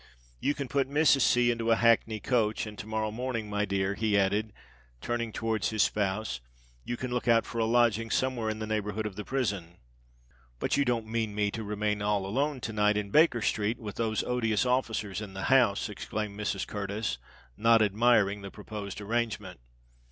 [0.39, 1.21] "You can put Mrs.
[1.21, 1.51] C.
[1.51, 4.51] into a hackney coach; and to morrow morning, my dear," he added,
[4.99, 6.41] turning towards his spouse,
[6.83, 9.77] "you can look out for a lodging somewhere in the neighbourhood of the prison."
[10.57, 13.97] "But you don't mean me to remain all alone to night in Baker Street, with
[13.97, 16.65] those odious officers in the house?" exclaimed Mrs.
[16.65, 17.19] Curtis,
[17.55, 19.59] not admiring the proposed arrangement.